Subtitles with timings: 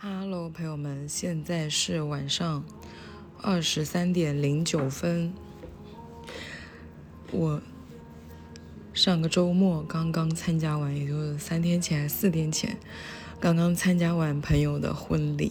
[0.00, 2.64] Hello，朋友们，现在是晚上
[3.42, 5.34] 二十三点零九分。
[7.32, 7.60] 我
[8.94, 12.78] 上个周末刚刚参加完，也就是三天前还四天前，
[13.40, 15.50] 刚刚参加完朋友的婚礼。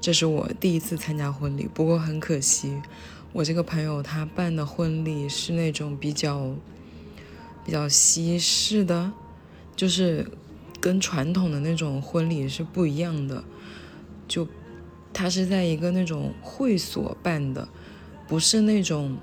[0.00, 2.80] 这是我第一次参加婚礼，不过很可惜，
[3.34, 6.54] 我这个朋友他办的婚礼是那种比较
[7.62, 9.12] 比较西式的，
[9.76, 10.26] 就是
[10.80, 13.44] 跟传统的那种婚礼是不一样的。
[14.28, 14.46] 就
[15.12, 17.68] 他是在一个那种会所办的，
[18.26, 19.18] 不是那种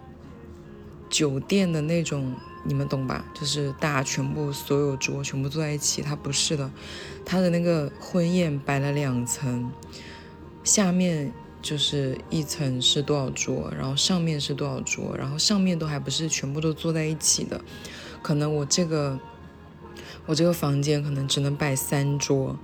[1.10, 3.26] 酒店的那种，你们懂吧？
[3.34, 6.70] 就是大家全部所有桌全部坐在一起，他不是的，
[7.26, 9.72] 他的那个婚宴摆了两层。
[10.64, 17.60] 下面就是一层是多少桌，然后上面是多少桌，然后上面都还不是全部都坐在一起的，
[18.22, 19.20] 可能我这个
[20.28, 22.56] 我这个房间可能只能摆三桌，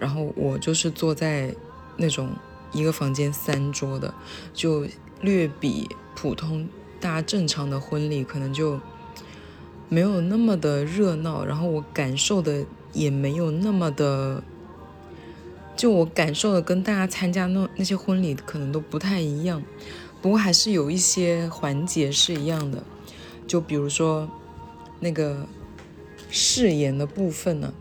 [0.00, 1.54] 然后我就是坐在
[1.96, 2.30] 那种
[2.72, 4.12] 一个房间三桌的，
[4.52, 4.86] 就
[5.20, 6.68] 略比普通
[7.00, 8.80] 大家正常的婚礼可能就
[9.88, 14.42] 没有那么的热闹，然后我感受的也没有那么的。
[15.74, 19.62] 就我感受的跟大家参加那那些婚礼可能都不太一样，
[20.20, 22.84] 不过还是有一些环节是一样的。
[23.46, 24.28] 就比如说
[25.00, 25.46] 那个
[26.30, 27.72] 誓言的部分呢，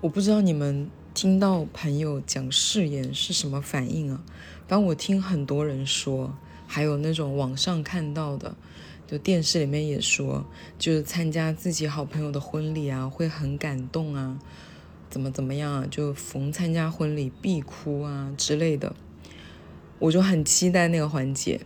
[0.00, 4.20] 我不知道你们听到朋友讲誓言是什么反应啊？
[4.66, 6.34] 反正我听很多人说，
[6.66, 8.56] 还有那种网上看到的，
[9.06, 10.44] 就电视里面也说，
[10.76, 14.40] 就是参加自己好朋友的婚礼啊，会很感动啊。
[15.08, 15.86] 怎么怎么样啊？
[15.88, 18.96] 就逢参加婚礼必哭啊之类的，
[20.00, 21.60] 我就很期待那个环节。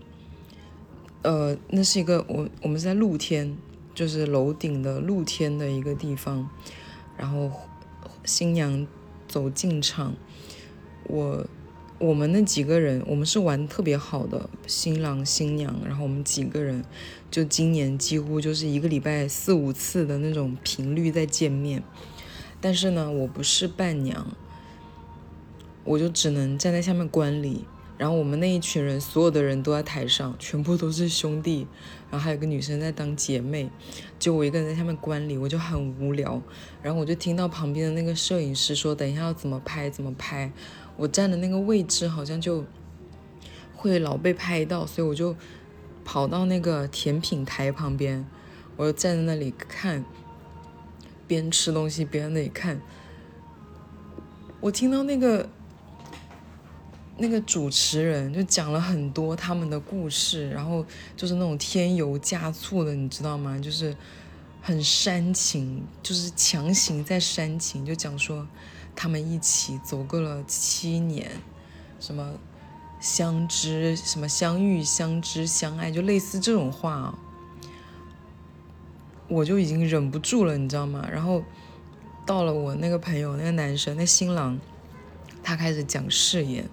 [1.23, 3.57] 呃，那是一个我我们是在露天，
[3.95, 6.47] 就是楼顶的露天的一个地方，
[7.17, 7.51] 然后
[8.27, 8.87] 新娘
[9.29, 10.15] 走进场，
[11.05, 11.47] 我
[11.99, 16.83] 我们那几个人，我们是玩特别好的，新郎新娘，然后我们几个人
[17.31, 21.83] 就今年几乎就是一个礼拜四五次的那种频率在见面。
[22.61, 24.27] 但是呢，我不是伴娘，
[25.85, 27.65] 我就只能站在下面观礼。
[27.99, 31.67] 然后我们那一群人，所有的人都在台上，全部都是兄弟，
[32.11, 33.69] 然后还有个女生在当姐妹，
[34.19, 36.41] 就我一个人在下面观礼，我就很无聊。
[36.81, 40.51] 然后我就听到旁边的那个摄影师说：“等一下要怎么拍，怎么拍。”
[40.97, 42.65] 我站的那个位置好像就
[43.75, 45.37] 会老被拍到，所以我就
[46.05, 48.25] 跑到那个甜品台旁边，
[48.77, 50.05] 我就站在那里看。
[51.27, 52.81] 边吃东西边在那里看，
[54.61, 55.47] 我听到那个
[57.21, 60.87] 那个主持人就讲了很多他们的故事，然后
[61.17, 63.59] 就是那种添油加醋的，你知道吗？
[63.59, 63.97] 就是
[64.63, 68.47] 很煽情，就是强行在煽情，就讲说
[68.95, 71.29] 他们一起走过了七年，
[71.99, 72.35] 什么
[73.01, 77.19] 相知，什么相遇、相知、相爱，就类似这种话。
[79.27, 81.07] 我就已经忍不住了，你知道吗？
[81.13, 81.43] 然后
[82.25, 84.59] 到了我那个朋友，那个男生，那新郎，
[85.43, 86.69] 他开始讲誓言。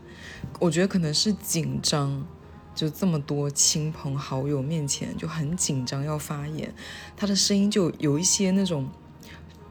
[0.59, 2.25] 我觉得可能是紧张，
[2.73, 6.73] 就这么多亲朋好友面前就很紧张要发言，
[7.17, 8.89] 他的声音就有一些那种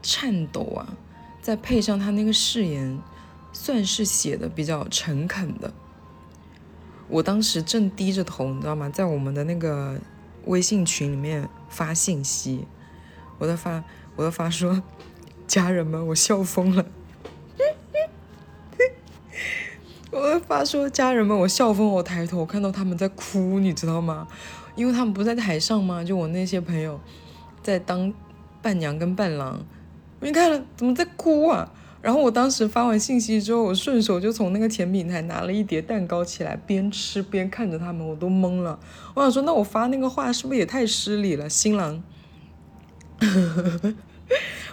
[0.01, 0.97] 颤抖啊。
[1.41, 2.99] 再配上他那个誓言，
[3.53, 5.71] 算是写的比较诚恳的。
[7.07, 8.89] 我当时正低着头，你知道吗？
[8.89, 10.01] 在我们的那个
[10.45, 12.65] 微信群里面发信息。
[13.37, 13.83] 我在发，
[14.15, 14.81] 我在发说，
[15.45, 16.85] 家人们，我笑疯了。
[20.17, 24.25] 我发说，家人们，我笑疯，我抬头看到他们在哭，你知道吗？
[24.73, 26.01] 因为他们不在台上吗？
[26.01, 26.97] 就我那些朋友
[27.61, 28.13] 在当
[28.61, 29.59] 伴娘跟伴郎，
[30.21, 31.69] 我一看，怎么在哭啊？
[32.01, 38.79] 然后我当时发完信息之后，我顺手就从那个甜品台拿了一叠蛋糕起来，边吃边看着他们，我都懵了。
[39.15, 41.49] 我想说，那我发那个话是不是也太失礼了？
[41.49, 42.01] 新郎。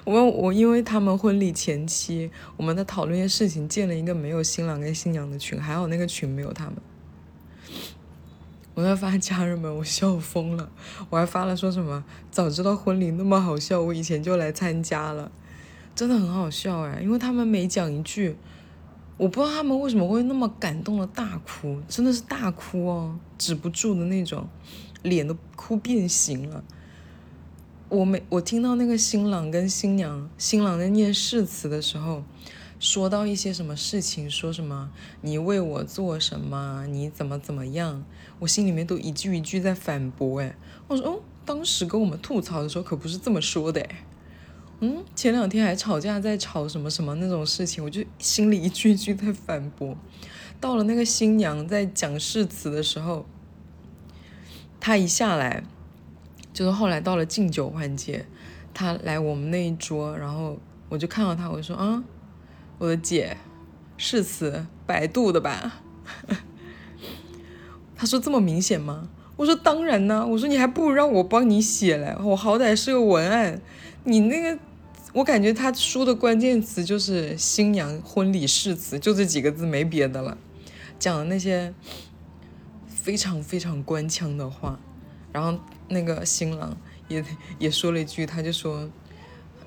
[0.05, 6.75] 我们我因为他们婚礼前期我们在讨论一些事情，建了一个没有新郎跟新娘的群，还好那个群没有他们。
[8.75, 10.73] 我在发家人们，我笑疯了。
[11.11, 15.31] 我还发了说什么，早知道婚礼那么好笑，我以前就来参加了，
[15.95, 17.01] 真的很好笑哎。
[17.03, 18.35] 因为他们每讲一句，
[19.19, 24.49] 我不知道他们为什么会那么感动的大哭，真的是大哭哦，止不住的那种，
[25.03, 26.65] 脸都哭变形了。
[27.93, 32.25] 我每我听到那个新郎跟新娘，新郎在念誓词的时候，
[32.81, 34.91] 说到一些什么事情，说什么
[35.21, 38.03] 你为我做什么，你怎么怎么样，
[38.39, 40.41] 我心里面都一句一句在反驳。
[40.41, 40.57] 哎，
[40.89, 43.83] 我说哦，当时跟我们吐槽的时候可不是这么说的。
[43.83, 44.05] 哎，
[44.81, 49.95] 嗯，前两天还吵架，在吵什么什么那种事情，我就心里一句一句在反驳。
[50.59, 53.27] 到了那个新娘在讲誓词的时候，
[54.81, 55.63] 她一下来，
[56.53, 58.27] 就是后来到了敬酒环节，
[58.75, 60.59] 他来我们那一桌，然后
[60.89, 62.03] 我就看到他，我就说啊，
[62.79, 63.37] 我的姐，
[63.97, 65.81] 誓词百度的吧？
[67.97, 69.09] 他说这么明显吗？
[69.37, 73.61] 我说当然呢，我说你还不如让我帮你写嘞，我好歹是个文案，
[74.05, 74.59] 你那个。
[75.15, 80.39] 我感觉他说的关键词就是新娘婚礼誓词，就这几个字，没别的了。
[80.99, 81.75] 讲的那些
[82.87, 84.81] 非常非常官腔的话，
[85.31, 85.61] 然后
[85.93, 86.77] 那个新郎
[87.09, 87.25] 也
[87.59, 88.89] 也说了一句，他就说，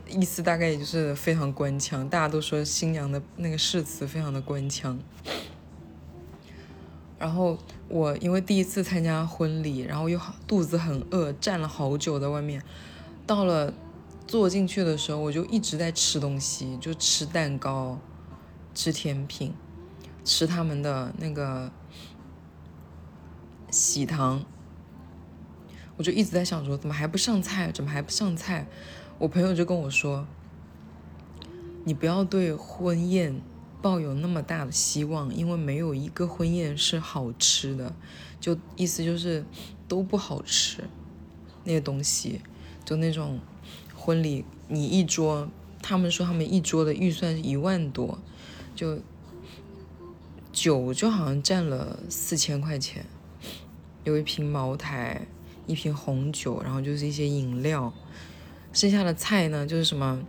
[0.10, 2.08] 意思大概也就是非常官腔。
[2.10, 5.00] 大家都说新娘的那个誓词非常的官腔。
[7.18, 7.58] 然后
[7.88, 12.62] 我因为第一次参加婚礼，然后又肚子很饿，站了好久在外面，
[13.26, 13.74] 到了。
[14.28, 18.00] 坐进去的时候，我就一直在吃东西，就吃蛋糕，
[18.74, 19.54] 吃甜品，
[20.24, 21.72] 吃他们的那个
[23.70, 24.44] 喜糖。
[25.98, 27.72] 我就一直在想说，怎么还不上菜？
[27.72, 28.68] 怎么还不上菜？
[29.18, 30.28] 我朋友就跟我说
[31.86, 33.42] ：“你不要对婚宴
[33.82, 37.96] 抱有那么大的希望，因为没有一个婚宴是好吃的。
[38.40, 39.46] 就意思就是
[39.88, 40.84] 都不好吃，
[41.64, 42.42] 那些东西，
[42.84, 43.40] 就那种。”
[43.98, 45.50] 婚礼你一桌，
[45.82, 48.20] 他们说他们一桌的预算是一万多，
[48.76, 49.00] 就
[50.52, 53.04] 酒就好像占了四千块钱，
[54.04, 55.26] 有一瓶茅台，
[55.68, 57.94] 一瓶红酒，然后就是一些饮料，
[58.74, 60.22] 剩下的菜呢就是什么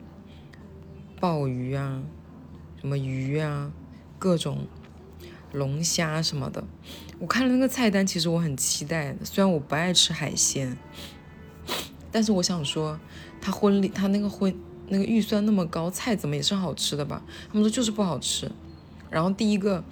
[1.20, 2.02] 鲍鱼啊，
[2.80, 3.72] 什么鱼啊，
[4.18, 4.66] 各种
[5.52, 6.64] 龙虾什么的。
[7.18, 10.76] 我看了那个菜单，其实我很期待，虽然我不爱吃海鲜，
[12.10, 12.98] 但是我想说。
[13.38, 14.52] 他婚礼，他那个婚
[14.88, 17.22] 那个预算那么高，菜怎么也是好吃的吧？
[17.48, 18.50] 他们说就是不好吃。
[19.08, 19.84] 然后第一个，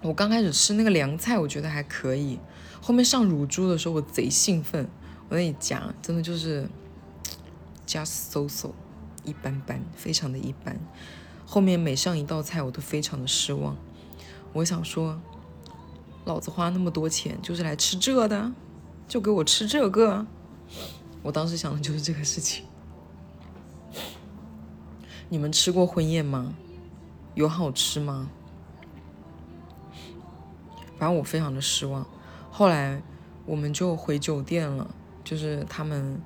[0.00, 2.38] 我刚开始吃那个凉菜，我觉得还可以。
[2.82, 4.88] 后面上乳猪的时候，我贼兴奋，
[5.28, 6.68] 我那里夹，真的就是
[7.86, 8.70] just so so，
[9.22, 10.76] 一般般，非常的一般。
[11.46, 13.76] 后面每上一道菜，我都非常的失望。
[14.52, 15.20] 我想说，
[16.24, 18.52] 老子花那么多钱就是来吃这的，
[19.06, 20.26] 就给我吃这个。
[21.22, 22.64] 我当时想的就是这个事情。
[25.28, 26.52] 你们吃过婚宴吗？
[27.36, 28.28] 有好吃吗？
[30.98, 32.04] 反正我非常的失望。
[32.54, 33.02] 后来
[33.46, 34.94] 我们就回酒店了，
[35.24, 36.20] 就是他们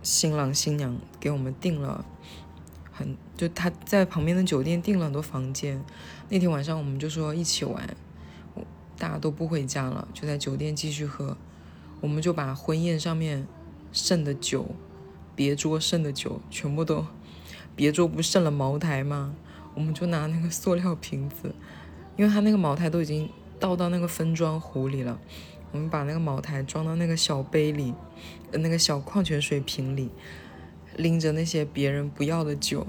[0.00, 2.04] 新郎新娘给我们订了
[2.92, 5.84] 很就他在旁边的酒店订了很多房间。
[6.28, 7.96] 那天晚上我们就说一起玩，
[8.96, 11.36] 大家都不回家了，就在酒店继续喝。
[12.00, 13.44] 我们就把婚宴上面
[13.90, 14.66] 剩的酒，
[15.34, 17.04] 别桌剩的酒全部都，
[17.74, 19.34] 别桌不剩了茅台吗？
[19.74, 21.52] 我们就拿那个塑料瓶子，
[22.16, 25.18] 因为他那个茅台都已经倒到那个分装壶里了，
[25.72, 27.94] 我们把那个茅台装到那个小杯里，
[28.52, 30.10] 那个小矿泉水瓶里，
[30.96, 32.86] 拎着那些别人不要的酒，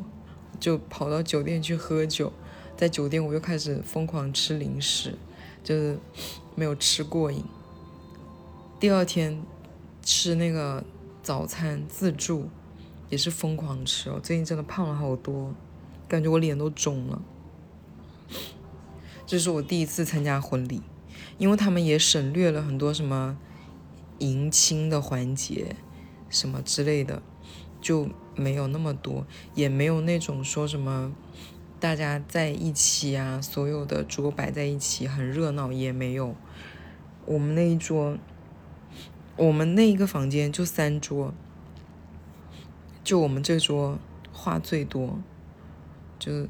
[0.60, 2.32] 就跑到酒店去喝酒。
[2.76, 5.16] 在酒店我又开始疯狂吃零食，
[5.64, 5.98] 就是
[6.54, 7.44] 没有吃过瘾。
[8.80, 9.42] 第二天
[10.04, 10.84] 吃那个
[11.24, 12.50] 早餐自助，
[13.10, 14.20] 也是疯狂吃哦。
[14.22, 15.56] 最近真的胖了好多，
[16.08, 17.22] 感觉我脸都肿了。
[19.28, 20.82] 这是我第一次参加婚礼，
[21.38, 23.38] 因为他们也省略了很多什么
[24.18, 25.76] 迎亲的环节，
[26.30, 27.22] 什么之类的，
[27.80, 31.14] 就没有那么多，也没有那种说什么
[31.80, 36.34] 大家在一起啊，所有的桌摆在一起很热闹，也没有。
[37.26, 38.18] 我们那一桌。
[39.36, 41.32] 我们那一个房间就三桌，
[43.04, 44.00] 就我们这桌
[44.34, 45.20] 话最多，
[46.18, 46.48] 就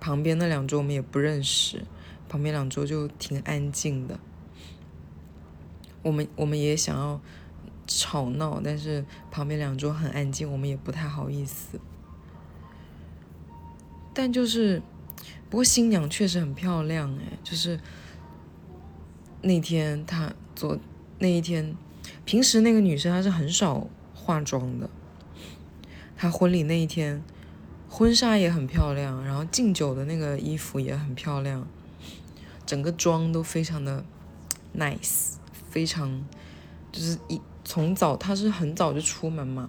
[0.00, 1.84] 旁边那两桌我们也不认识，
[2.28, 4.18] 旁边两桌就挺安静的。
[6.02, 7.20] 我们我们也想要
[7.86, 11.80] 吵闹，但是旁边两桌很安静，我们也不太好意思。
[14.14, 14.82] 但就是，
[15.50, 17.78] 不过新娘确实很漂亮哎，就是
[19.42, 20.78] 那天她昨
[21.18, 21.76] 那一天。
[22.24, 24.88] 平时那个女生她是很少化妆的，
[26.16, 27.22] 她婚礼那一天，
[27.98, 31.66] 婚纱也很漂亮，然后敬酒的那个衣服也很漂亮，
[32.64, 34.04] 整个妆都非常的
[34.78, 35.32] nice，
[35.68, 36.24] 非常
[36.92, 39.68] 就是一从早她是很早就出门嘛，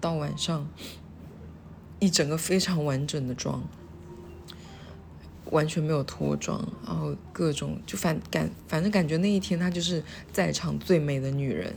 [0.00, 0.66] 到晚上
[2.00, 3.62] 一整个非常完整的妆。
[5.52, 11.76] 完全没有脱妆，然后各种就反感，反正感觉那一天她就是在场最美的女人。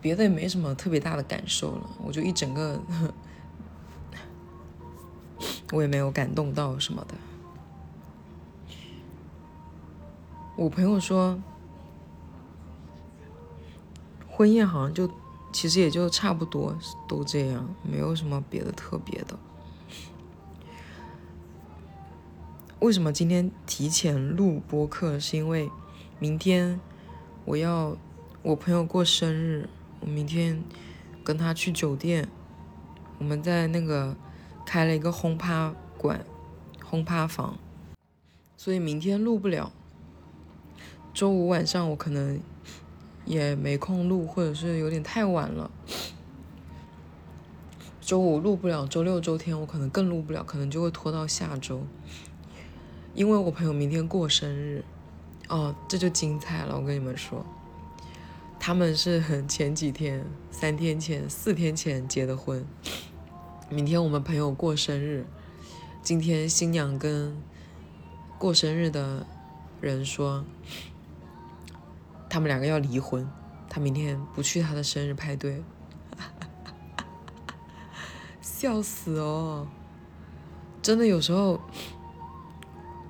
[0.00, 2.82] 别的也没什么特别大的感受了，我就一整个，
[5.72, 7.14] 我也没有感动到什么的。
[10.56, 11.40] 我朋友说，
[14.28, 15.10] 婚宴好像就
[15.52, 16.76] 其实也就差不多
[17.08, 19.38] 都这样，没有什么别的特别的。
[22.80, 25.18] 为什么今天提前录播客？
[25.18, 25.70] 是因为
[26.18, 26.80] 明天
[27.44, 27.96] 我要
[28.42, 29.68] 我朋友过生日。
[30.02, 30.64] 我明天
[31.22, 32.26] 跟他去酒店，
[33.18, 34.16] 我们在那个
[34.70, 36.24] 开了一个轰趴馆、
[36.84, 37.58] 轰趴房，
[38.56, 39.72] 所以明天录不了。
[41.12, 42.40] 周五晚上我可能
[43.24, 45.68] 也没空录，或者是有点太晚了。
[48.00, 51.84] 周五录不了，周六、周天我可能更录不了，可能就会拖到下周。
[53.12, 54.84] 因为我朋友明天过生日，
[55.48, 57.44] 哦，这就精彩了，我跟你们说。
[58.60, 62.64] 他们是很前几天、三天前、四天前结的婚。
[63.72, 65.24] 明天我们朋友过生日，
[66.02, 67.40] 今天新娘跟
[68.36, 69.24] 过生日的
[69.80, 70.44] 人说，
[72.28, 73.30] 他们两个要离婚，
[73.68, 75.62] 他明天不去他的生日派对，
[78.42, 79.68] 笑死哦！
[80.82, 81.60] 真的有时候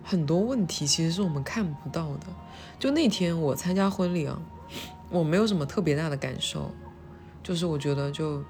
[0.05, 2.27] 很多问题其实是我们看不到的。
[2.79, 4.39] 就那天我参加婚礼啊。
[5.09, 6.71] 我没有什么特别大的感受，
[7.43, 8.45] 就是我觉得就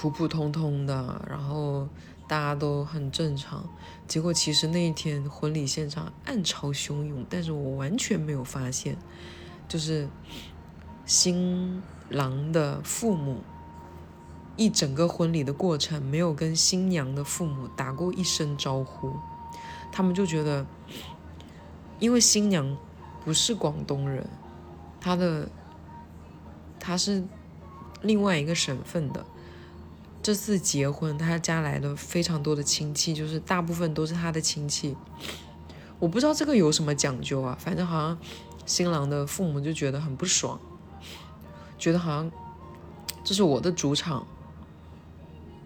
[0.00, 1.88] 普普通通的，然后
[2.28, 3.68] 大家都很正常。
[4.06, 8.96] 结果其实那一天婚礼现场暗潮汹涌，但是我完全没有发现，
[9.66, 10.08] 就是
[11.04, 13.38] 新郎的父母
[14.56, 19.12] 一整个婚礼的过程没有跟新娘的父母打过一声招呼，
[19.90, 20.64] 他们就觉得，
[21.98, 22.76] 因为新娘
[23.24, 24.24] 不是广东人。
[25.00, 25.48] 她的
[26.78, 27.24] 她是
[28.02, 29.26] 另外一个省份的，
[30.28, 34.94] 这次结婚他家来了非常多的亲戚，就是大部分都是他的亲戚。
[35.98, 38.18] 我不知道这个有什么讲究啊，反正好像
[38.66, 40.60] 新郎的父母就觉得很不爽，
[41.78, 42.30] 觉得好像
[43.24, 44.26] 这是我的主场，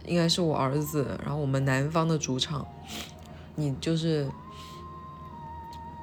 [0.06, 2.64] 应该是我儿子，然后我们男方的主场，
[3.56, 4.30] 你就是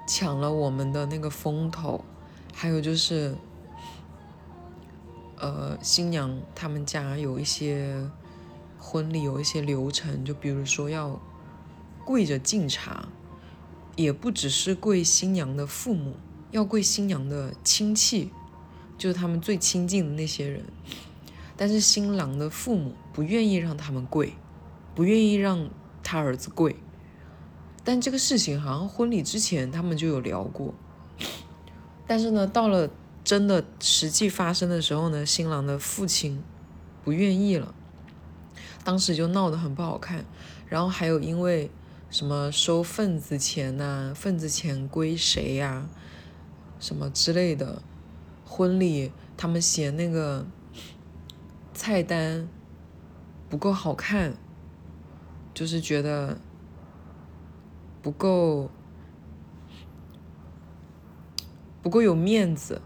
[0.05, 2.03] 抢了我们的那个风头。
[2.53, 3.33] 还有就是，
[5.37, 7.95] 呃，新娘他们家有一些
[8.89, 11.21] 婚礼有一些流程，就比如说要
[12.03, 13.07] 跪着敬茶，
[13.95, 16.15] 也不只是跪新娘的父母，
[16.49, 18.31] 要跪新娘的亲戚，
[18.97, 20.65] 就是他们最亲近的那些人。
[21.55, 24.33] 但是新郎的父母不愿意让他们跪，
[24.95, 25.69] 不愿意让
[26.01, 26.75] 他儿子跪。
[27.83, 30.73] 但这个事情好像婚礼之前他们就有聊过。
[32.07, 32.89] 但是呢，到了
[33.23, 36.41] 真的实际发生的时候呢，新郎的父亲
[37.03, 37.75] 不愿意了，
[38.83, 40.25] 当时就闹得很不好看。
[40.67, 41.69] 然后还有因为
[42.09, 45.87] 什么收份子钱呐，份子钱归谁呀，
[46.79, 47.81] 什么之类的，
[48.45, 50.45] 婚礼他们嫌那个
[51.73, 52.47] 菜单
[53.49, 54.33] 不够好看，
[55.53, 56.37] 就是觉得
[58.01, 58.69] 不够。
[61.81, 62.81] 不够有面子，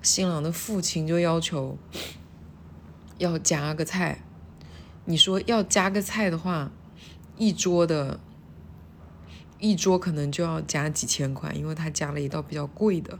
[0.00, 1.76] 新郎的父亲就要求
[3.18, 4.22] 要加个菜。
[5.04, 6.70] 你说要加个菜的话，
[7.36, 8.20] 一桌的，
[9.58, 13.18] 一桌可能就要加几千块，因为他加了一道比较贵的，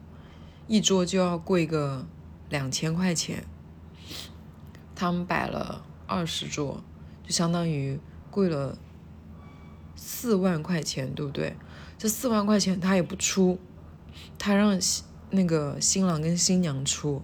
[0.69, 2.07] 一桌就要贵个
[2.49, 3.45] 两千块钱。
[4.95, 6.83] 他们摆了二十桌，
[7.25, 7.99] 就相当于
[8.31, 8.79] 贵了
[9.97, 11.57] 四万块钱，对不对？
[11.99, 13.59] 这四万块钱他也不出。
[14.39, 14.79] 他让
[15.31, 17.23] 那个新郎跟新娘出，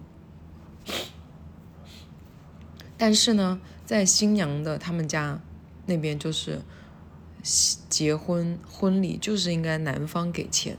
[2.97, 5.41] 但是呢，在新娘的他们家
[5.87, 6.61] 那边，就是
[7.89, 10.77] 结婚婚礼就是应该男方给钱，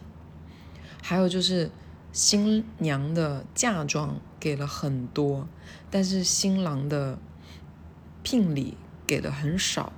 [1.02, 1.72] 还有就是
[2.12, 5.48] 新娘的嫁妆给了很多，
[5.90, 7.18] 但是新郎的
[8.22, 8.76] 聘礼
[9.08, 9.92] 给的很少，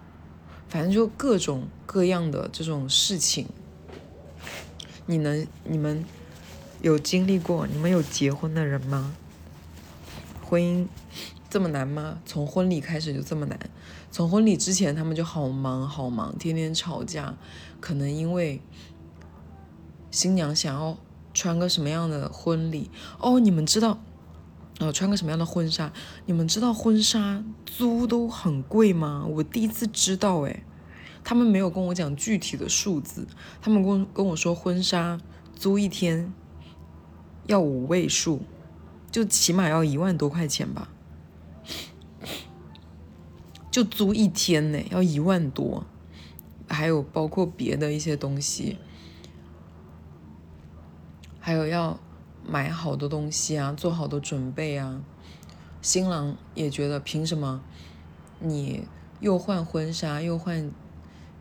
[0.71, 3.47] 反正就各种各样的这种事情。
[5.04, 6.02] 你能你们
[6.81, 7.66] 有经历过？
[7.66, 9.14] 你们有结婚的人吗？
[10.42, 10.87] 婚姻
[11.53, 12.19] 这么难吗？
[12.25, 13.61] 从婚礼开始就这么难？
[14.11, 17.35] 从婚礼之前他们就好忙好忙，天天吵架。
[17.79, 18.63] 可能因为
[20.11, 20.97] 新娘想要
[21.35, 23.39] 穿个什么样的婚礼哦？
[23.39, 24.01] 你们知道
[24.81, 24.91] 哦？
[24.91, 25.93] 穿个什么样的婚纱？
[26.25, 29.27] 你们知道婚纱租都很贵吗？
[29.29, 30.65] 我第一次知道诶。
[31.23, 33.29] 他们没有跟我讲具体的数字，
[33.61, 35.21] 他们跟跟我说婚纱
[35.55, 36.33] 租一天
[37.47, 38.41] 要五位数，
[39.11, 40.89] 就起码要一万多块钱吧，
[43.73, 45.85] 就租一天呢，要一万多，
[46.69, 48.76] 还有包括别的一些东西，
[51.41, 51.99] 还有要
[52.47, 55.02] 买好多东西啊，做好多准备啊。
[55.81, 57.61] 新郎也觉得凭什么
[58.38, 58.87] 你
[59.19, 60.71] 又换婚纱又换。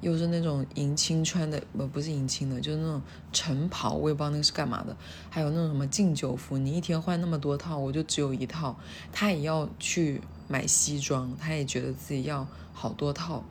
[0.02, 4.98] 又是那种迎亲穿的，不不是迎亲的，就是那种晨袍，我也不知道那个是干嘛的。
[5.30, 8.76] 还有那种什么敬酒服，你一天换那么多套，我就只有一套。
[9.12, 13.44] 他也要去买西装，他也觉得自己要好多套。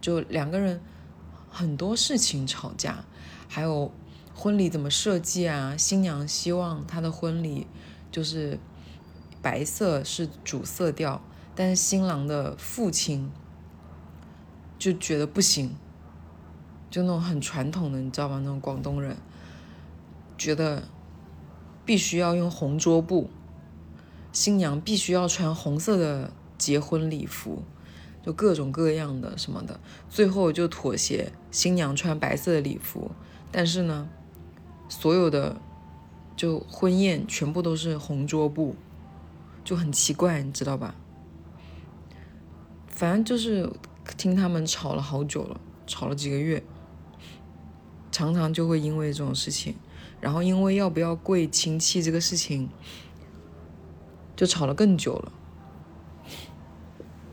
[0.00, 0.80] 就两个人
[1.50, 3.04] 很多事情吵架，
[3.48, 3.92] 还有
[4.34, 5.76] 婚礼怎么设计啊？
[5.76, 7.66] 新娘希望她的婚礼
[8.12, 8.58] 就是
[9.42, 11.20] 白色是主色调，
[11.56, 13.30] 但是新郎的父亲。
[14.82, 15.76] 就觉得不行，
[16.90, 18.40] 就那种很传统的，你知道吗？
[18.42, 19.16] 那种广东人
[20.36, 20.82] 觉得
[21.84, 23.30] 必须要用红桌布，
[24.32, 27.62] 新娘必须要穿红色的结婚礼服，
[28.24, 29.78] 就各种各样的什么的，
[30.10, 33.12] 最后就妥协，新娘穿白色的礼服，
[33.52, 34.08] 但是呢，
[34.88, 35.60] 所有的
[36.34, 38.74] 就婚宴全部都是红桌布，
[39.62, 40.96] 就很奇怪，你知道吧？
[42.88, 43.70] 反正就是。
[44.16, 46.62] 听他们吵了好久了，吵了几个月，
[48.10, 49.76] 常常就会因为这种事情，
[50.20, 52.68] 然后因为要不要跪亲戚这个事情，
[54.34, 55.32] 就吵了更久了。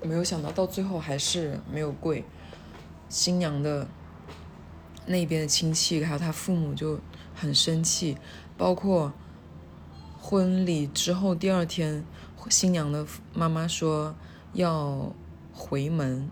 [0.03, 2.23] 没有想到到最后还是没有跪，
[3.09, 3.87] 新娘的
[5.05, 6.99] 那边的亲戚还有他父母就
[7.35, 8.17] 很生气，
[8.57, 9.11] 包括
[10.17, 12.05] 婚礼之后第二天，
[12.49, 14.15] 新娘的妈妈说
[14.53, 15.13] 要
[15.51, 16.29] 回门。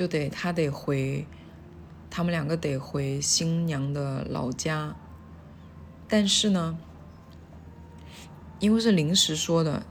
[0.00, 1.26] 就得他得回，
[2.08, 4.96] 他们两个得回新娘的老家。
[6.08, 6.78] 但是呢，
[8.60, 9.82] 因为是临时说的，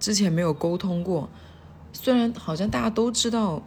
[0.00, 1.30] 之前没有沟通过。
[1.92, 3.62] 虽然好像大家都知道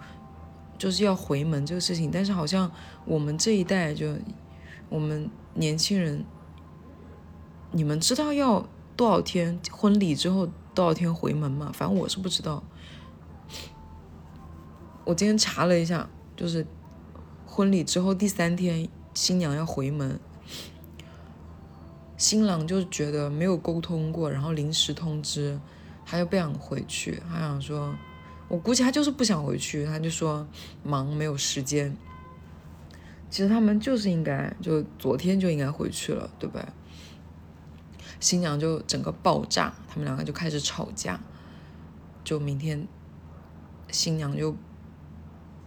[0.77, 2.69] 就是要回门这个事情，但是好像
[3.05, 4.17] 我们这一代就
[4.89, 6.25] 我们年轻人，
[7.71, 8.67] 你们知道要
[8.97, 11.71] 多少天婚礼之后多少天回门吗？
[11.73, 12.61] 反正我是不知道。
[15.05, 16.65] 我今天查了一下，就是
[17.45, 20.19] 婚礼之后第三天，新娘要回门，
[22.17, 25.59] 新郎就觉得没有沟通过，然后临时通知，
[26.03, 27.95] 他又不想回去，他想说，
[28.47, 30.47] 我估计他就是不想回去，他就说
[30.81, 31.95] 忙没有时间。
[33.29, 36.65] 其实他们就是应该就昨天就应该回去了，对不对？
[38.19, 41.19] 新娘就整个爆炸，他们两个就开始吵架，
[42.23, 42.87] 就明天
[43.91, 44.55] 新娘就。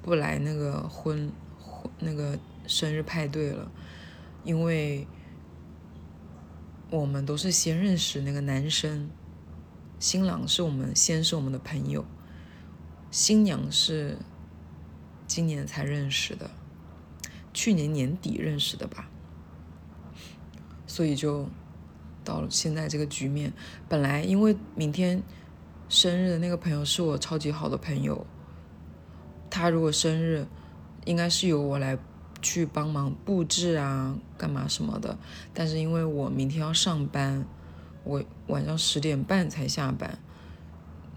[0.09, 3.71] 不来那个婚婚那个生日派对了，
[4.43, 5.07] 因为
[6.91, 9.11] 我们都是先认识那个男生，
[9.99, 12.05] 新郎是我们先是我们的朋友，
[13.11, 14.17] 新娘是
[15.27, 16.51] 今年才认识的，
[17.53, 19.11] 去年年底认识的吧，
[20.87, 21.47] 所以就
[22.25, 23.53] 到了现在这个局面。
[23.89, 25.23] 本来因为明天
[25.91, 28.27] 生日的那个朋友是我超级好的朋友。
[29.59, 30.47] 他如果生日，
[31.05, 31.99] 应该是由我来
[32.41, 35.19] 去帮忙布置啊，干嘛什么的。
[35.53, 37.45] 但是因为我明天要上班，
[38.05, 40.17] 我晚上十点半才下班，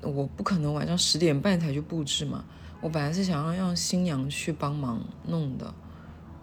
[0.01, 2.43] 我不可能晚上十点半才去布置嘛。
[2.81, 5.71] 我本来是想要让新娘去帮忙弄的，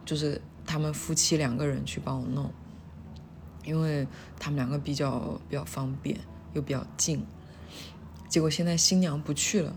[0.05, 2.49] 就是他们夫妻两个人去帮我弄，
[3.65, 4.07] 因为
[4.39, 6.17] 他们两个比较比较方便
[6.53, 7.27] 又比较近。
[8.29, 9.75] 结果现在新娘不去了。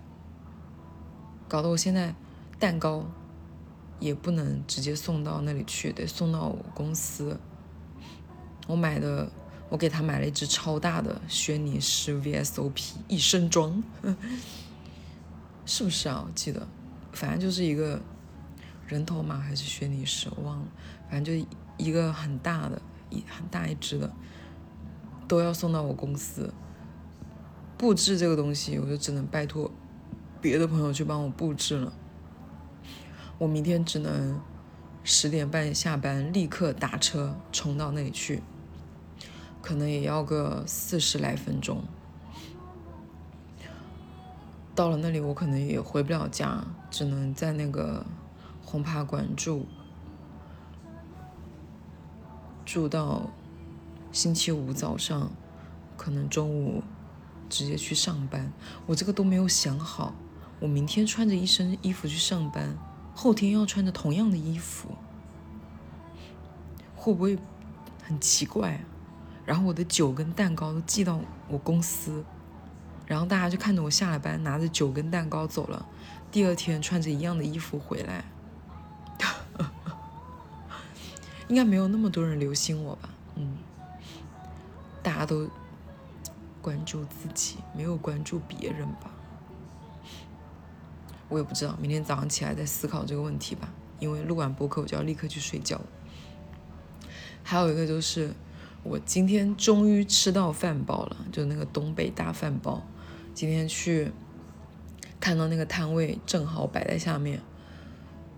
[1.51, 2.15] 搞得我现在
[2.57, 3.05] 蛋糕
[3.99, 7.37] 也不能直接送到那里去，得送到我公司。
[8.67, 9.29] 我买的，
[9.67, 13.83] 我给他买了一只超大的轩尼诗 VSOP 一身装，
[15.67, 16.23] 是不是啊？
[16.25, 16.65] 我记得，
[17.11, 17.99] 反正就是一个
[18.87, 20.65] 人头马还是轩尼诗，我忘了。
[21.09, 24.09] 反正就一个很大的，一很大一只的，
[25.27, 26.53] 都要送到我公司。
[27.77, 29.69] 布置这个东西，我就只能拜托。
[30.41, 31.93] 别的朋友去帮我布置了，
[33.37, 34.41] 我明天只能
[35.03, 38.41] 十点半下班，立刻打车冲到那里去，
[39.61, 41.83] 可能也要个四十来分钟。
[44.73, 48.03] 到了那里，我可能也回不了家，只能在那个
[48.65, 49.67] 轰趴馆住，
[52.65, 53.29] 住到
[54.11, 55.31] 星期五早上，
[55.95, 56.81] 可能中午
[57.47, 58.51] 直接去上班。
[58.87, 60.15] 我这个都没有想好。
[60.61, 62.77] 我明天穿着一身衣服去上班，
[63.15, 64.89] 后天要穿着同样的衣服，
[66.95, 67.37] 会不会
[68.03, 68.79] 很奇怪啊？
[69.43, 71.19] 然后我的酒跟蛋糕都寄到
[71.49, 72.23] 我公司，
[73.07, 75.83] 然后大家就看着我下了班拿着酒跟蛋糕走了，
[76.31, 78.23] 第二天穿着一样的衣服回来，
[81.49, 83.09] 应该没有那么多人留心我吧？
[83.33, 83.57] 嗯，
[85.01, 85.49] 大家都
[86.61, 89.11] 关注自己，没有关注别人吧？
[91.31, 93.73] 我也不知道，明天早上起来再思考这个问题吧。
[93.99, 95.79] 因为录完播客我就要立刻去睡觉。
[97.41, 98.33] 还有一个就是，
[98.83, 102.83] 我今天终于吃到饭包了，就那个东北大饭包。
[103.33, 104.11] 今天去
[105.19, 107.41] 看到那个摊位正好摆在下面，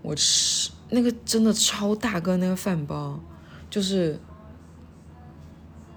[0.02, 3.18] 我吃那个真的超大个那个饭包，
[3.68, 4.20] 就是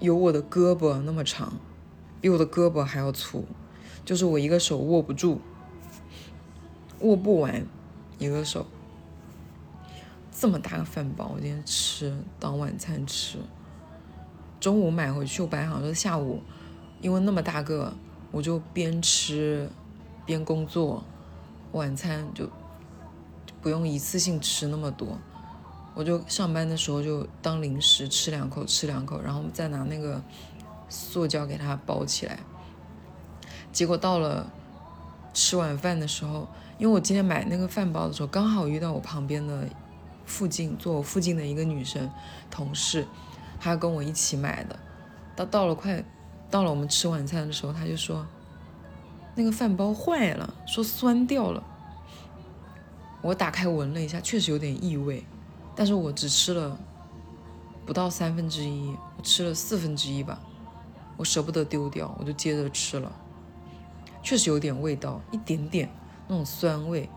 [0.00, 1.60] 有我的胳膊那么长，
[2.20, 3.44] 比我的胳膊还要粗，
[4.04, 5.40] 就是我一个手握不住，
[7.00, 7.64] 握不完
[8.18, 8.66] 一个手。
[10.32, 13.38] 这么大个饭包，我今天吃当晚餐吃。
[14.60, 16.42] 中午买回去，我本来想说下午，
[17.00, 17.92] 因为那么大个，
[18.30, 19.68] 我就边吃
[20.24, 21.02] 边工作，
[21.72, 22.48] 晚餐就
[23.60, 25.18] 不用一次性吃那么多，
[25.94, 30.22] 我就上班的时候就当零食吃两口，吃两口，然后再拿那个
[30.88, 32.38] 塑胶给它包起来。
[33.72, 34.50] 结果到了
[35.34, 39.68] 吃晚饭的时候，因为我今天买那个饭包的时候，刚好遇到我旁边的。
[40.28, 42.06] 附近坐我附近的一个女生
[42.50, 43.06] 同事，
[43.58, 44.78] 她跟我一起买的。
[45.34, 46.04] 到到了快
[46.50, 48.26] 到了我们吃晚餐的时候，她就说
[49.34, 51.64] 那个饭包坏了，说酸掉了。
[53.22, 55.24] 我打开闻了一下，确实有点异味，
[55.74, 56.78] 但是我只吃了
[57.86, 60.38] 不到三分之一，我吃了四分之一吧，
[61.16, 63.10] 我舍不得丢掉，我就接着吃了。
[64.22, 65.88] 确实有点味道，一点点
[66.28, 67.10] 那种酸味。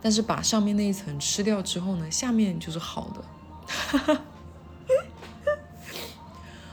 [0.00, 4.20] 但是把上面那一层吃掉之后呢，下面就是好的。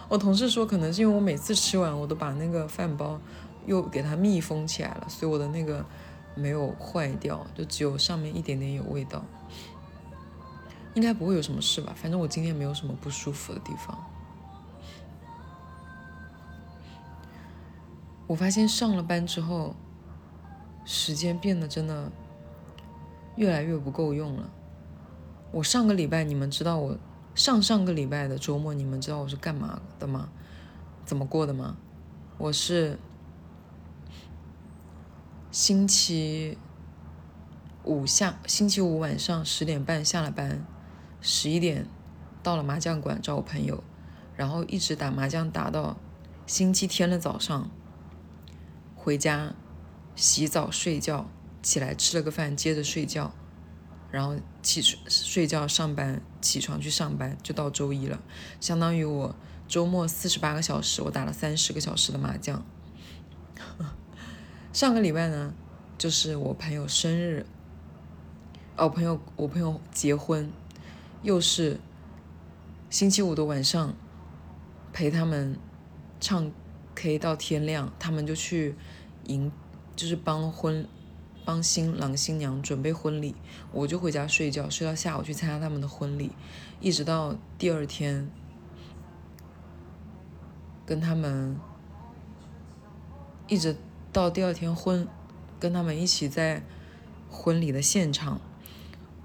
[0.10, 3.20] 我同事说，可能是因为我每次吃完，我都把那个饭包
[3.68, 5.86] 又给它密封起来了，所以我的那个
[6.34, 9.24] 没有坏掉，就只有上面一点点有味道。
[10.96, 11.94] 应该不会有什么事吧？
[11.96, 13.96] 反正我今天没有什么不舒服的地方。
[18.26, 19.76] 我发现上了班之后，
[20.90, 22.12] 时间变得真的。
[23.36, 24.50] 越来越不够用了。
[25.54, 26.98] 我上个礼拜，你们知道我
[27.34, 30.28] 上上个礼拜的周末，你们知道我是干嘛的吗？
[31.06, 31.78] 怎么过的吗？
[32.38, 33.00] 我是
[35.52, 36.58] 星期
[37.86, 40.66] 五下，星期五晚上十点半下了班，
[41.22, 41.88] 十一点
[42.44, 43.82] 到了麻将馆找我朋友，
[44.36, 45.96] 然后一直打麻将打到
[46.46, 47.72] 星期天的早上，
[48.98, 49.56] 回家
[50.20, 51.30] 洗澡睡觉。
[51.62, 53.34] 起来吃了个饭，接着睡觉，
[54.12, 58.18] 然后起床睡觉上班，起床去上班，就到周一了。
[58.62, 59.36] 相当于我
[59.68, 62.66] 周末四十八个小时，我打了三十个小时的麻将。
[64.72, 65.54] 上个礼拜呢，
[65.98, 67.46] 就是我朋友生日，
[68.78, 70.50] 哦，朋友我朋友结婚，
[71.24, 71.82] 又是
[72.90, 73.94] 星期五的晚上，
[74.94, 75.60] 陪他们
[76.22, 76.50] 唱
[76.96, 78.76] K 到天亮，他们就去
[79.26, 79.52] 迎，
[80.00, 80.88] 就是帮婚。
[81.46, 83.34] 帮新郎新娘准备婚礼，
[83.72, 86.32] 我就回家睡觉，睡到下午去参加他们的婚礼，
[86.80, 88.30] 一直到第二天，
[90.86, 91.58] 跟他们，
[93.48, 93.76] 一直
[94.14, 95.08] 到第二天婚，
[95.60, 96.62] 跟他们一起在
[97.32, 98.40] 婚礼的现场，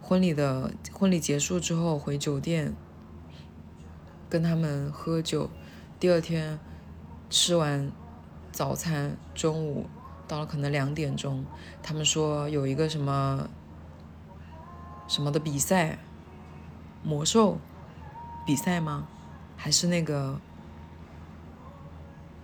[0.00, 2.74] 婚礼的婚礼结束之后回酒店，
[4.30, 5.50] 跟他们喝酒，
[6.00, 6.58] 第二天
[7.28, 7.92] 吃完
[8.50, 9.84] 早餐，中午。
[10.26, 11.44] 到了可能两点钟，
[11.82, 13.48] 他们说有一个什么
[15.06, 15.98] 什么的比赛，
[17.02, 17.58] 魔兽
[18.46, 19.06] 比赛吗？
[19.56, 20.40] 还是那个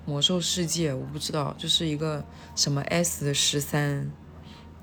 [0.04, 0.92] 魔兽世界？
[0.92, 4.10] 我不知道，就是一个什么 S 十三，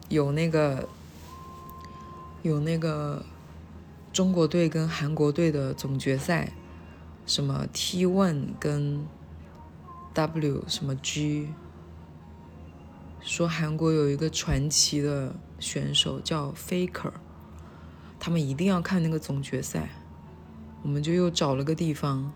[0.09, 0.89] 有那个
[2.41, 3.23] 有那个
[4.11, 6.51] 中国队跟韩国队的总决赛，
[7.25, 9.05] 什么 T one 跟
[10.13, 11.49] W 什么 G。
[13.21, 17.11] 说韩国有一个传奇的选手叫 Faker，
[18.19, 19.89] 他们一定要看那个总决赛，
[20.81, 22.31] 我们就又找了个地方，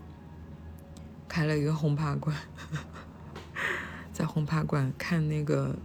[1.29, 2.35] 开了一个轰趴馆，
[4.11, 5.77] 在轰趴馆看那个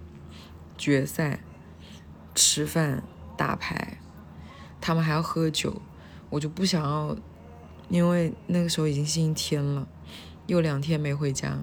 [0.76, 1.40] 决赛，
[2.34, 3.04] 吃饭
[3.36, 3.98] 打牌，
[4.80, 5.80] 他们还要喝酒，
[6.30, 7.16] 我就不想要，
[7.88, 9.86] 因为那个时候已经星期天了，
[10.48, 11.62] 又两天没回家，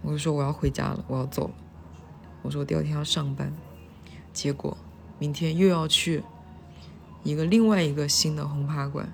[0.00, 1.54] 我就说我要回家了，我要走了。
[2.44, 3.50] 我说我第二天要上班，
[4.32, 4.76] 结果
[5.18, 6.22] 明天又要去
[7.22, 9.10] 一个另外一个新的轰趴馆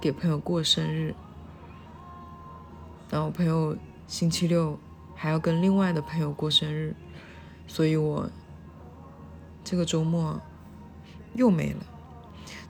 [0.00, 1.14] 给朋友过生日。
[3.10, 4.78] 然后朋友星期六
[5.16, 6.94] 还要跟另外的朋友过生日，
[7.66, 8.30] 所以我
[9.64, 10.40] 这个周末
[11.34, 11.84] 又没了。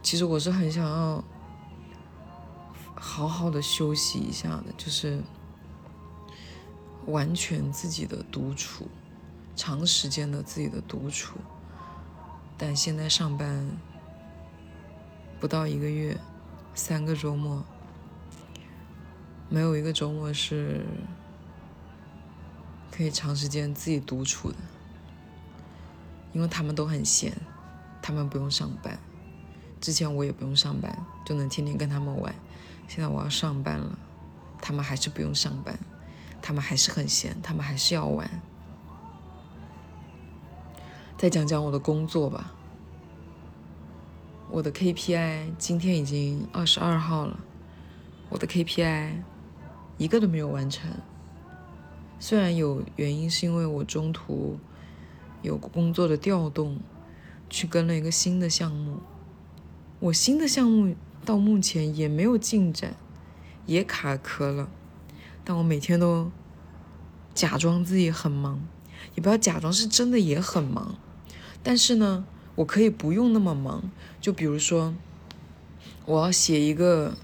[0.03, 1.23] 其实我是很想要
[2.95, 5.21] 好好的休息一下的，就是
[7.09, 8.87] 完全自己的独处，
[9.57, 11.39] 长时间的自己的独处。
[12.57, 13.69] 但现在上班
[15.39, 16.17] 不到一个月，
[16.75, 17.65] 三个周末。
[19.51, 20.85] 没有一个周末是
[22.91, 24.59] 可以长时间自己独处的，
[26.35, 27.33] 因为他们都很闲，
[28.03, 28.99] 他们不用上班。
[29.81, 32.35] 之前我也不用上班，就能天天跟他们玩。
[32.89, 33.99] 现在我要上班了，
[34.61, 35.79] 他们还是不用上班，
[36.41, 38.29] 他们还是很闲，他们还是要玩。
[41.17, 42.53] 再讲讲我的工作吧，
[44.51, 47.41] 我的 KPI 今天已经二十二号了，
[48.29, 49.23] 我的 KPI。
[49.97, 50.89] 一个都没有完成，
[52.21, 54.57] 虽然有原因，是因为我中途
[55.43, 56.79] 有工作的调动，
[57.51, 58.99] 去跟了一个新的项目，
[59.99, 62.95] 我新的项目到目前也没有进展，
[63.67, 64.69] 也卡壳了，
[65.49, 66.31] 但我每天都
[67.35, 68.61] 假装自己很忙，
[69.15, 70.99] 也不要假装，是真的也很忙，
[71.63, 74.95] 但是呢，我可以不用那么忙，就比如说，
[76.05, 77.17] 我要写一个，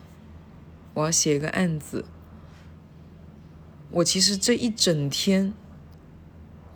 [0.95, 2.07] 我要写一个案子。
[3.91, 5.53] 我其实这一整天，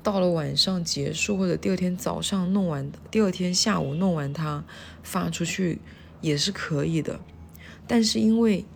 [0.03, 4.63] 到了晚上结束或者第二天早上弄完，第二天下午弄完它
[5.03, 5.81] 发出去
[6.21, 7.19] 也是可以的。
[7.87, 8.67] 但是因为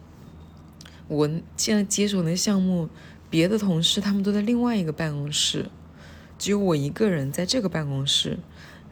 [1.09, 2.89] 我现在接手那项目，
[3.29, 5.67] 别的同事他们都在另外一个办公室，
[6.39, 8.39] 只有我一个人在这个办公室。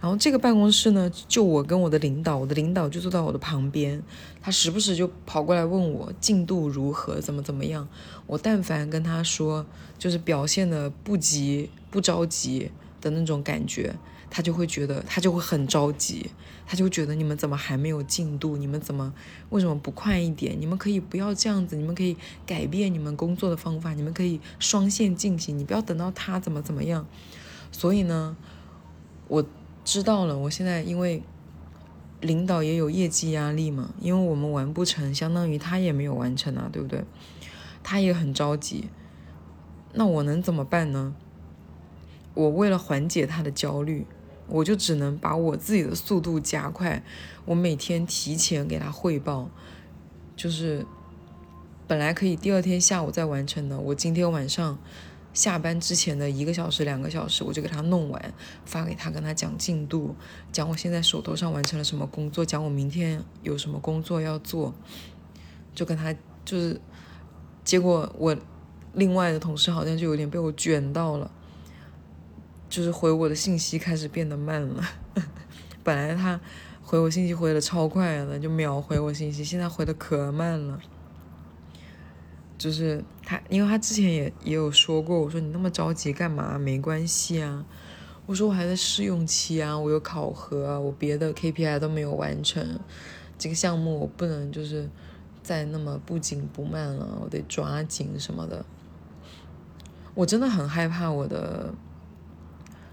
[0.01, 4.03] 然后这个办公室呢，就我跟我的领导，我的领导就坐在我的旁边，
[4.41, 7.87] 他时不时就跑过来问我进度如何，怎么怎么样。
[8.27, 9.67] 我但凡跟他说，
[9.99, 13.95] 就是表现的不急不着急的那种感觉，
[14.29, 16.31] 他就会觉得他就会很着急，
[16.67, 18.57] 他就觉得你们怎么还没有进度？
[18.57, 19.13] 你们怎么
[19.51, 20.57] 为什么不快一点？
[20.61, 27.07] 你们可以不要这样子，你们可以改变你们工作的方法，你们可以双线进行，你不要等到他怎么怎么样。
[27.73, 28.37] 所以呢，
[29.29, 29.45] 我。
[29.83, 31.23] 知道了，我现在因为
[32.21, 37.03] 领导也有业绩压力嘛，因为我们完不成，相当于他也没有完成啊，对不对？
[37.83, 38.91] 他也很着急，
[39.95, 41.15] 那我能怎么办呢？
[42.41, 44.07] 我为了缓解他的焦虑，
[44.49, 47.03] 我就只能把我自己的速度加快，
[47.45, 49.51] 我每天提前给他汇报，
[50.37, 50.87] 就是
[51.87, 54.79] 本来可以第二天下午再完成的，我今天晚上。
[55.33, 60.13] 下班之前的一个小时、两个小时，我就给他弄完，发给他，跟他讲进度，
[60.51, 64.75] 讲我现在手头上完成了什么工作，讲我明天有什么工作要做，
[65.73, 66.13] 就跟他
[66.45, 66.81] 就是，
[67.63, 68.37] 结果我
[68.95, 71.31] 另外的同事好像就有点被我卷到了，
[72.71, 74.83] 就是回我的信息开始变得慢了，
[75.85, 76.41] 本来他
[76.83, 80.81] 回我信息回的超快的，就秒回我信息，现在回的可慢了。
[82.57, 86.59] 就是他，因为他之前也也有说过，我说你那么着急干嘛？
[86.59, 87.65] 没关系啊，
[88.27, 92.79] 我说我还在试用期啊，我有考核，我别的 KPI 都没有完成，
[93.39, 94.89] 这个项目我不能就是
[95.43, 98.65] 再那么不紧不慢了，我得抓紧什么的。
[100.15, 101.73] 我真的很害怕我的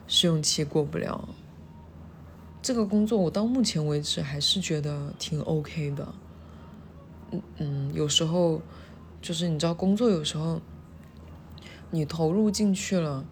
[0.07, 1.29] 试用期过不了。
[2.61, 6.13] 这个工作我到目前为止还是觉得挺 OK 的，
[7.31, 8.61] 嗯嗯，有时候。
[9.19, 10.61] 就是你知道，工作有时候
[11.89, 13.25] 你投入进去了，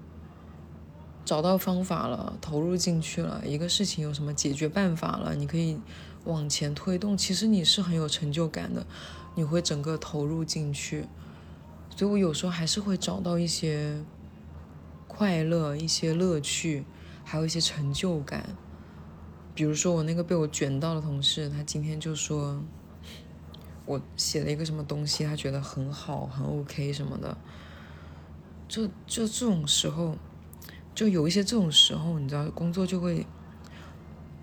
[1.23, 5.77] 找到方法了，投入进去了，一个事情有什么解决办法了，你可以
[6.25, 8.85] 往前推动，其实你是很有成就感的，
[9.35, 11.05] 你会整个投入进去。
[11.95, 14.03] 所以我有时候还是会找到一些
[15.15, 16.84] 快乐、一些乐趣，
[17.23, 18.49] 还有一些成就感。
[19.54, 22.62] 比如说我那个被我卷到的同事，他今天就说。
[23.88, 27.38] 我写了一个什么东西，他觉得很好，很 OK 什么的，
[28.67, 30.17] 就就这种时候，
[30.95, 33.28] 就有一些这种时候，你知道，工作就会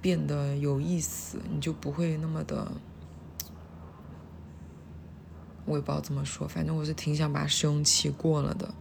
[0.01, 2.71] 变得有意思，你就不会那么的，
[5.65, 8.73] 我也不知道怎么说，反正我是挺想把试用期过了的，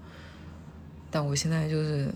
[1.12, 2.12] 但我现在就是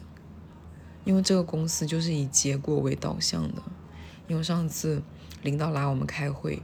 [1.03, 3.61] 因为这个公司就是以结果为导向的，
[4.27, 5.03] 因为上次
[5.43, 6.61] 领导拉我们开会。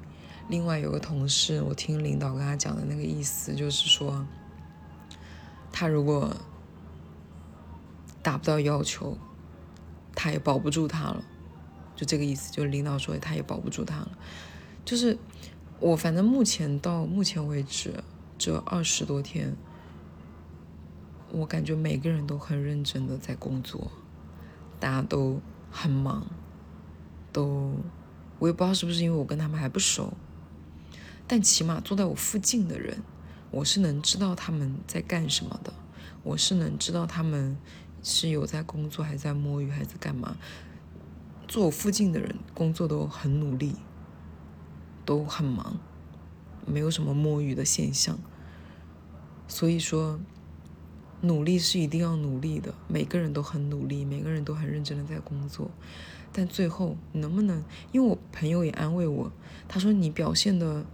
[0.50, 4.26] 另外有个同事，我听领导跟他讲的那个意思，就是说，
[5.72, 6.36] 他如果
[8.22, 9.18] 达不到要求，
[10.14, 11.24] 他也保不住他了，
[11.96, 12.52] 就这个意思。
[12.52, 14.12] 就领导说他也保不住他了。
[14.84, 15.18] 就是
[15.80, 18.04] 我反正目前到目前为止
[18.38, 19.56] 这二十多天，
[21.34, 23.90] 我感觉每个人都很认真的在工作，
[24.82, 25.40] 大家都
[25.72, 26.28] 很忙，
[27.32, 27.74] 都
[28.38, 30.14] 我也不知道是不是因为我跟他们还不熟，
[31.26, 33.02] 但起码坐在我附近的人，
[33.50, 35.72] 我是能知道他们在干什么的，
[36.24, 37.56] 我是能知道他们
[38.04, 40.36] 是有在工作，还在摸鱼，还在干嘛。
[41.48, 43.76] 坐我附近的人工作都很努力，
[45.06, 45.78] 都很忙，
[46.66, 48.20] 没有什么摸鱼的现象，
[49.48, 50.20] 所以说。
[51.22, 55.70] 努力是一定要努力的，每个人都很努力，每个人都很认真的在工作。
[56.34, 57.64] 但最后能不能？
[57.92, 59.32] 因为我朋友也安慰我，
[59.68, 60.86] 他说你表现的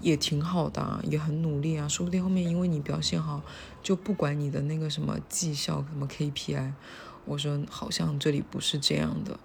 [0.00, 3.42] 也挺好的，也很努力啊，说不定后面因为你表现好，
[3.82, 6.72] 就不管你的那个什么绩效什么 KPI。
[7.24, 9.40] 我说好像这里不是这样的，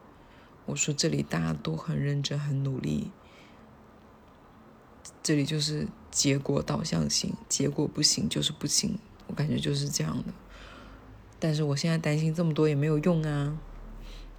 [0.65, 3.09] 我说这里大家都很认真很努力，
[5.23, 8.99] 这里就是结果导向型，结果不行就是不行。
[9.29, 10.33] 我感觉就是这样的，
[11.39, 13.55] 但是我现在担心这么多也没有用啊，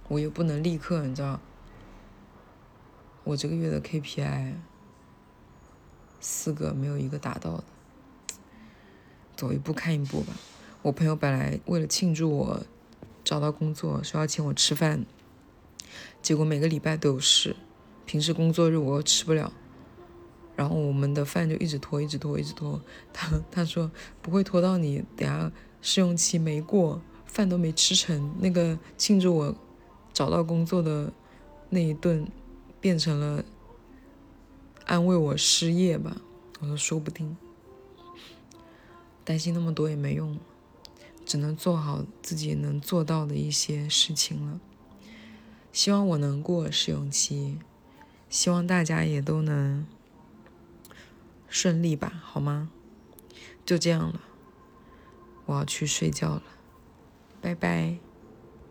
[0.09, 1.39] 我又不能立刻，你知道，
[3.23, 4.55] 我这个月的 KPI
[6.19, 7.63] 四个没有一个达到的，
[9.37, 10.33] 走一步看一步吧。
[10.81, 12.65] 我朋友本来为了庆祝我
[13.23, 15.05] 找到工作，说要请我吃饭，
[16.21, 17.55] 结果每个礼拜都有事，
[18.05, 19.53] 平时工作日我又吃不了。
[20.55, 22.79] 然后我们的饭就一直拖，一直拖，一直拖。
[23.13, 23.89] 他他说
[24.21, 29.55] 不会拖到你等下试用期没过，饭都没吃成，那个庆祝我
[30.13, 31.11] 找到工作的
[31.69, 32.27] 那一顿
[32.79, 33.43] 变成了
[34.85, 36.17] 安慰我失业吧。
[36.59, 37.35] 我说说不定，
[39.23, 40.37] 担心那么多也没用，
[41.25, 44.59] 只能做好自己能做到的一些事情了。
[45.71, 47.57] 希望我能过试用期，
[48.29, 49.87] 希望大家也都能。
[51.51, 52.71] 顺利吧，好吗？
[53.63, 54.21] 就这样了，
[55.45, 56.43] 我要去睡觉了，
[57.41, 57.97] 拜拜。